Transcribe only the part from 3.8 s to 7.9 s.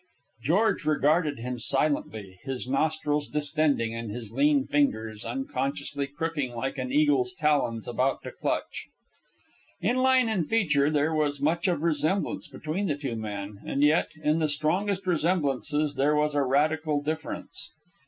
and his lean fingers unconsciously crooking like an eagle's talons